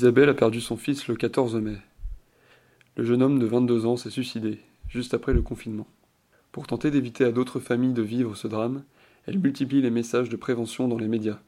[0.00, 1.76] Isabelle a perdu son fils le 14 mai.
[2.96, 5.86] Le jeune homme de 22 ans s'est suicidé, juste après le confinement.
[6.52, 8.82] Pour tenter d'éviter à d'autres familles de vivre ce drame,
[9.26, 11.40] elle multiplie les messages de prévention dans les médias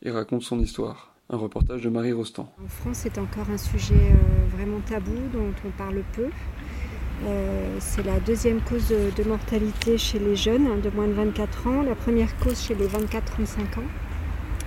[0.00, 1.14] et raconte son histoire.
[1.28, 2.50] Un reportage de Marie Rostand.
[2.64, 6.30] En France, c'est encore un sujet euh, vraiment tabou dont on parle peu.
[7.26, 11.82] Euh, c'est la deuxième cause de mortalité chez les jeunes de moins de 24 ans,
[11.82, 14.09] la première cause chez les 24-35 ans.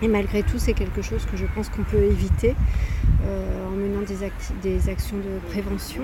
[0.01, 2.55] Et malgré tout, c'est quelque chose que je pense qu'on peut éviter
[3.25, 6.03] euh, en menant des, actions de prévention.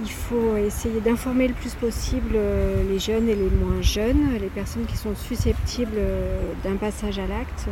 [0.00, 4.48] Il faut essayer d'informer le plus possible euh, les jeunes et les moins jeunes, les
[4.48, 7.66] personnes qui sont susceptibles euh, d'un passage à l'acte.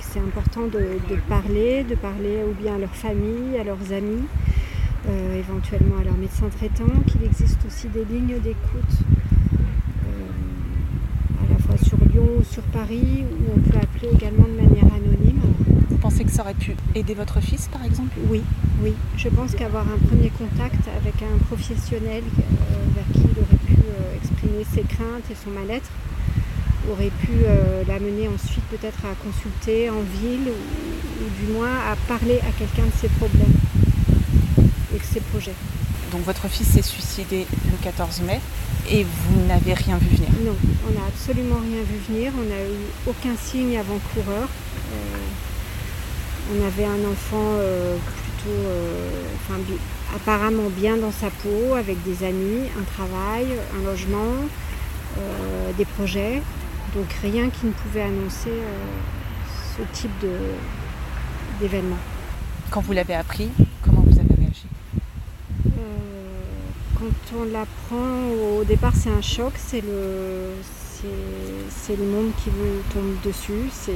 [0.00, 4.26] c'est important de, parler, de parler ou bien à leur famille, à leurs amis,
[5.34, 9.21] éventuellement à leur médecin traitant, qu'il existe aussi des lignes d'écoute
[12.12, 15.40] Lyon ou sur Paris, où on peut appeler également de manière anonyme.
[15.88, 18.16] Vous pensez que ça aurait pu aider votre fils, par exemple?
[18.28, 18.42] Oui,
[18.82, 18.94] oui.
[19.16, 22.42] Je pense qu'avoir un premier contact avec un professionnel euh,
[22.94, 25.90] vers qui il aurait pu euh, exprimer ses craintes et son mal-être
[26.90, 31.96] aurait pu euh, l'amener ensuite peut-être à consulter en ville ou, ou du moins à
[32.08, 33.54] parler à quelqu'un de ses problèmes
[34.94, 35.54] et de ses projets.
[36.12, 38.38] Donc votre fils s'est suicidé le 14 mai
[38.90, 40.54] et vous n'avez rien vu venir Non,
[40.86, 42.32] on n'a absolument rien vu venir.
[42.38, 44.46] On n'a eu aucun signe avant-coureur.
[44.92, 49.10] Euh, on avait un enfant euh, plutôt, euh,
[50.14, 53.46] apparemment bien dans sa peau, avec des amis, un travail,
[53.80, 54.34] un logement,
[55.78, 56.42] des projets.
[56.94, 58.50] Donc rien qui ne pouvait annoncer
[59.76, 60.26] ce type
[61.60, 61.98] d'événement.
[62.70, 63.50] Quand vous l'avez appris,
[63.82, 63.92] quand
[67.38, 70.52] on l'apprend, au départ c'est un choc, c'est le,
[71.70, 73.68] c'est, le monde qui vous tombe dessus.
[73.72, 73.92] C'est,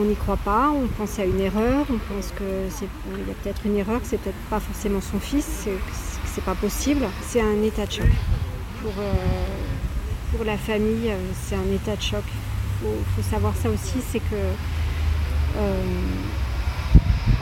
[0.00, 3.34] on n'y croit pas, on pense à une erreur, on pense que c'est, y a
[3.42, 5.78] peut-être une erreur, que c'est peut-être pas forcément son fils, c'est,
[6.34, 7.06] c'est pas possible.
[7.22, 8.10] C'est un état de choc.
[8.82, 9.14] Pour, euh,
[10.36, 12.24] pour la famille, euh, c'est un état de choc.
[12.82, 14.34] Il faut, savoir ça aussi, c'est que
[15.56, 15.82] euh,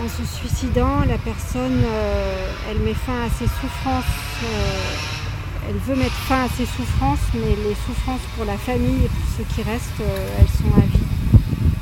[0.05, 4.05] en se suicidant, la personne, euh, elle met fin à ses souffrances.
[4.43, 9.09] Euh, elle veut mettre fin à ses souffrances, mais les souffrances pour la famille et
[9.09, 11.07] pour ceux qui restent, euh, elles sont à vie.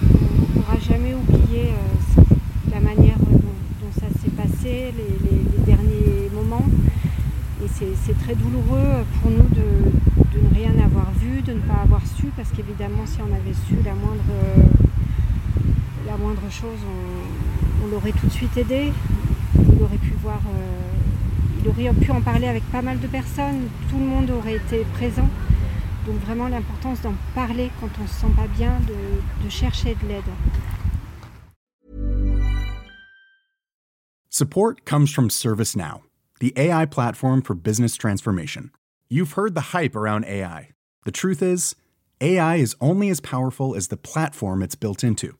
[0.03, 1.73] On ne pourra jamais oublier
[2.71, 3.41] la manière dont,
[3.99, 6.67] ça s'est passé, les, derniers moments.
[7.63, 7.69] Et
[8.05, 12.03] c'est très douloureux pour nous de, de, ne rien avoir vu, de ne pas avoir
[12.17, 14.25] su, parce qu'évidemment, si on avait su la moindre,
[16.11, 18.93] la moindre chose, on, on l'aurait tout de suite aidé.
[19.55, 23.69] Il aurait pu voir, euh, il aurait pu en parler avec pas mal de personnes.
[23.89, 25.29] Tout le monde aurait été présent.
[26.07, 30.09] Donc vraiment l'importance d'en parler quand on se sent pas bien, de, de chercher de
[30.09, 30.25] l'aide.
[34.31, 36.03] Support comes from ServiceNow,
[36.41, 38.71] the AI platform for business transformation.
[39.09, 40.71] You've heard the hype around AI.
[41.05, 41.77] The truth is,
[42.21, 45.40] AI is only as powerful as the platform it's built into.